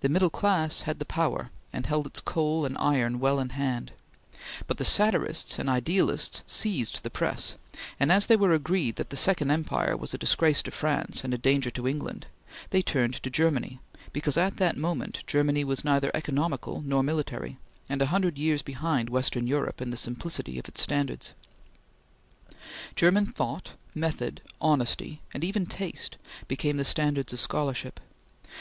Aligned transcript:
The 0.00 0.08
middle 0.08 0.30
class 0.30 0.80
had 0.80 0.98
the 0.98 1.04
power, 1.04 1.48
and 1.72 1.86
held 1.86 2.08
its 2.08 2.20
coal 2.20 2.66
and 2.66 2.76
iron 2.76 3.20
well 3.20 3.38
in 3.38 3.50
hand, 3.50 3.92
but 4.66 4.78
the 4.78 4.84
satirists 4.84 5.60
and 5.60 5.68
idealists 5.70 6.42
seized 6.44 7.04
the 7.04 7.08
press, 7.08 7.54
and 8.00 8.10
as 8.10 8.26
they 8.26 8.34
were 8.34 8.52
agreed 8.52 8.96
that 8.96 9.10
the 9.10 9.16
Second 9.16 9.52
Empire 9.52 9.96
was 9.96 10.12
a 10.12 10.18
disgrace 10.18 10.60
to 10.64 10.72
France 10.72 11.22
and 11.22 11.32
a 11.32 11.38
danger 11.38 11.70
to 11.70 11.86
England, 11.86 12.26
they 12.70 12.82
turned 12.82 13.22
to 13.22 13.30
Germany 13.30 13.78
because 14.12 14.36
at 14.36 14.56
that 14.56 14.76
moment 14.76 15.22
Germany 15.24 15.62
was 15.62 15.84
neither 15.84 16.10
economical 16.14 16.82
nor 16.84 17.04
military, 17.04 17.56
and 17.88 18.02
a 18.02 18.06
hundred 18.06 18.36
years 18.36 18.60
behind 18.60 19.08
western 19.08 19.46
Europe 19.46 19.80
in 19.80 19.90
the 19.90 19.96
simplicity 19.96 20.58
of 20.58 20.66
its 20.66 20.82
standard. 20.82 21.28
German 22.96 23.26
thought, 23.26 23.74
method, 23.94 24.42
honesty, 24.60 25.20
and 25.32 25.44
even 25.44 25.64
taste, 25.64 26.16
became 26.48 26.76
the 26.76 26.84
standards 26.84 27.32
of 27.32 27.38
scholarship. 27.40 28.00